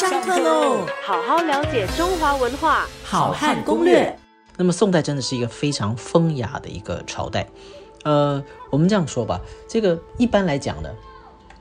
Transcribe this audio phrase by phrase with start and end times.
[0.00, 0.86] 上课喽！
[1.04, 4.18] 好好了解中华文化，好汉攻略。
[4.56, 7.46] 那么宋代真的是一个非常风雅的一个朝代。
[8.04, 10.88] 呃，我们这样说吧，这个一般来讲呢，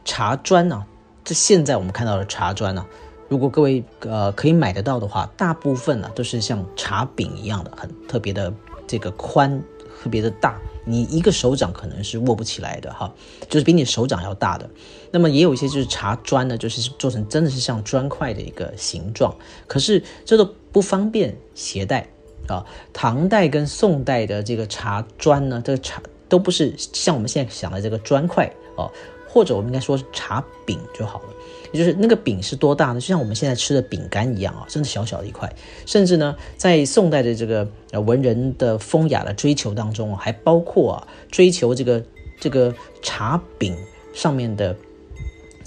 [0.05, 0.81] 茶砖呢，
[1.25, 2.85] 这现在我们看到的茶砖呢，
[3.27, 8.53] 如果各位呃可以买得到的话，大部分呢都是像茶饼一样的，很特别的
[8.87, 9.61] 这个宽，
[10.01, 10.59] 特别的大。
[10.85, 13.13] 你一个手掌可能是握不起来的哈，
[13.47, 14.67] 就是比你手掌要大的。
[15.11, 19.35] 那么也有一些就是茶砖呢，就是做成真的是像砖块的一个形状，
[19.67, 22.07] 可是这都不方便携带
[22.47, 22.65] 啊。
[22.91, 28.89] 唐代跟宋代的这个茶砖呢，这个茶都不是像我们现在想的这个砖块哦，
[29.29, 31.25] 或者我们应该说是茶饼就好了。
[31.71, 32.95] 也就是那个饼是多大呢？
[32.95, 35.47] 就像我们现在吃的饼干一样啊，真的小小的一块。
[35.85, 42.03] 甚至呢，在宋代的这个文人的风雅的追求当中，还包括啊追求这个
[42.39, 42.73] 这个
[43.03, 43.77] 茶饼
[44.15, 44.75] 上面的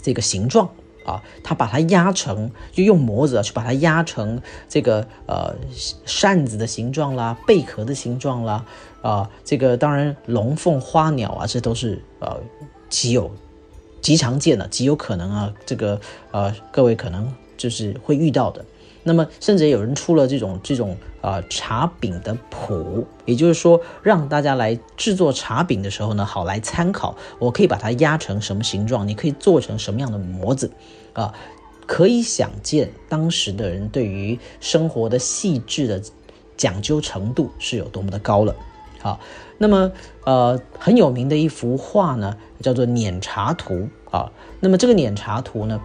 [0.02, 0.68] 这个形状
[1.04, 5.54] 啊，他把它压成，就用模子去把它压成这个呃
[6.04, 8.66] 扇子的形状啦、贝壳的形状啦
[9.02, 12.40] 啊，这个当然龙凤花鸟啊，这都是呃
[12.88, 13.30] 极有。
[14.02, 15.98] 极常见的，极有可能啊，这个
[16.32, 18.62] 呃，各位可能就是会遇到的。
[19.04, 27.16] 那么，甚至有人出了这种这种呃茶饼的谱，也就是说，让大家来制作茶饼的时候呢，好来参考。
[27.40, 29.08] 我可以把它压成什么形状？
[29.08, 30.70] 你可以做成什么样的模子？
[31.14, 31.34] 啊，
[31.84, 36.00] 可以想见当时的人对于生活的细致的
[36.56, 38.54] 讲究程度是有多么的高了。
[39.02, 39.18] 好，
[39.58, 39.90] 那么
[40.24, 43.74] 呃很有名的一幅画呢，叫做《碾茶图》
[44.16, 44.30] 啊。
[44.60, 45.80] 那么这个碾茶图呢，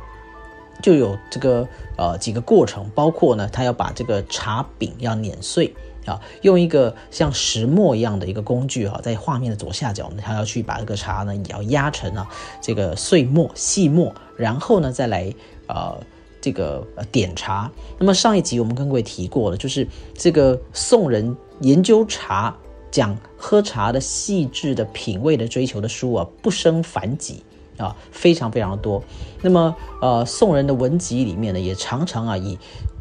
[0.84, 5.74] 就有这个呃几个过程，包括呢，他要把这个茶饼要碾碎
[6.06, 12.30] 啊，用一个像石磨一样的一个工具哈，在画面的左下角呢，他要去把这个茶呢也要压成啊
[12.62, 15.34] 这个碎末细末，然后呢再来
[15.66, 15.98] 呃
[16.40, 17.72] 这个点茶。
[17.98, 22.56] 那么上一集我们跟各位提过了，就是这个宋人研究茶。
[22.92, 27.44] 讲喝茶的细致的品味的追求的书啊，不胜凡几
[27.78, 29.04] 啊，非常非常的多。
[29.42, 32.58] 那么，呃，宋人的文集里面呢，也常常啊以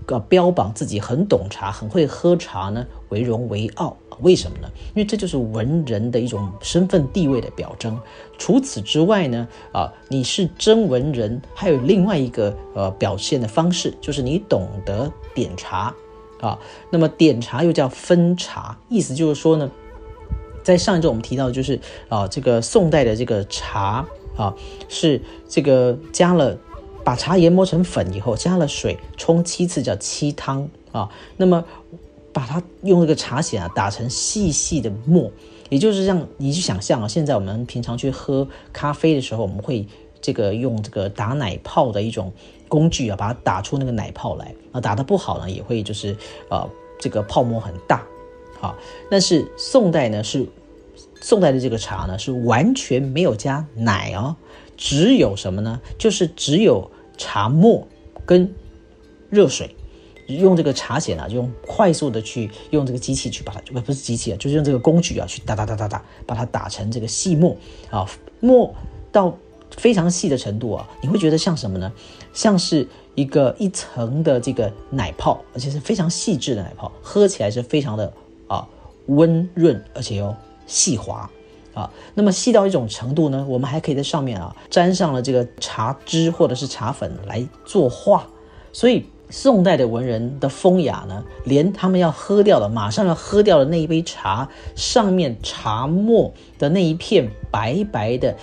[0.07, 3.97] 呃标榜自己很懂茶、很会喝茶呢为荣为傲。
[4.21, 4.69] 为什么呢？
[4.95, 7.99] 因为这就是文人的一种身份地位的表征。
[8.39, 15.95] 除此之外呢，啊，你是真文人，还有另外一个呃表现的方式，就是你懂得点茶。
[16.41, 16.59] 啊，
[16.91, 19.71] 那么点茶又叫分茶，意思就是说呢，
[20.67, 21.79] 在上一周我们提到，就是
[22.09, 24.05] 啊，这个宋代的这个茶
[24.37, 24.53] 啊，
[24.89, 26.59] 是这个加了
[27.05, 31.65] 把茶研磨成粉以后，加了水冲七次叫七汤啊，那么
[32.33, 35.31] 把它用这个茶筅啊打成细细的沫，
[35.69, 39.87] 也就是让你去想象啊，现在我们平常去喝咖啡的时候，我们会
[40.21, 42.33] 这个用这个打奶泡的一种。
[42.69, 46.17] 工具啊，把它打出那个奶泡来啊，打得不好呢，也会就是
[46.51, 48.05] 呃，这个泡沫很大，
[48.61, 48.77] 好。
[49.11, 50.47] 但是宋代呢，是
[51.21, 54.37] 宋代的这个茶呢，是完全没有加奶哦，
[54.77, 55.81] 只有什么呢？
[55.99, 57.87] 就是只有茶沫
[58.25, 58.53] 跟
[59.31, 59.75] 热水，
[60.27, 67.57] 用这个茶筅啊，就用快速的去用这个机器去把它，不不是机器啊，就是用这个工具啊，去打打打打打，把它打成这个细沫
[67.91, 68.09] 啊，
[68.41, 68.75] 沫
[69.11, 69.37] 到。
[69.77, 71.93] 非常细的程度啊，你会觉得像什么呢？
[72.33, 78.11] 像是一个一层的这个奶泡，而且是非常细致的奶泡，喝起来是非常的
[78.49, 78.67] 啊
[79.07, 80.35] 温润，而且又
[80.67, 81.31] 细滑
[81.75, 81.91] 啊。
[82.15, 88.27] 那么细到一种程度呢，我们还可以在上面啊沾上了这个茶汁或者是茶粉来作画，
[88.73, 89.07] 所以。
[89.29, 98.37] 宋代的文人的风雅呢，连他们要喝掉的，马上要喝掉的那一杯茶上面茶沫的那一片白白的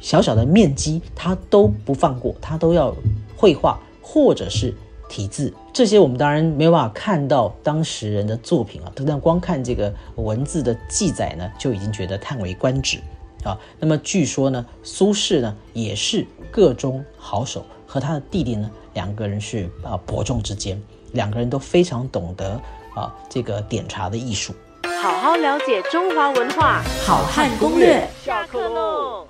[0.00, 2.96] 小小的面积，他都不放过，他都要
[3.36, 4.74] 绘画或者是
[5.10, 5.52] 题字。
[5.74, 12.98] 这些我们当然没有办法看到当时人的作品啊，但光看这个文字的记载呢，就已经觉得叹为观止
[13.44, 13.58] 啊。
[13.78, 17.66] 那么据说呢，苏轼呢也是个中好手。
[17.92, 20.80] 和他的弟弟呢，两个人是啊伯仲之间，
[21.10, 22.52] 两个人都非常懂得
[22.94, 24.54] 啊这个点茶的艺术。
[25.02, 28.06] 好好了解中华文化，好汉攻略。
[28.22, 29.29] 下课喽。